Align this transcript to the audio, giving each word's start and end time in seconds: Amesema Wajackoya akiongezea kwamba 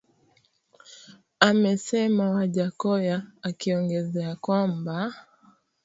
Amesema 1.39 2.29
Wajackoya 2.31 3.23
akiongezea 3.41 4.35
kwamba 4.35 5.13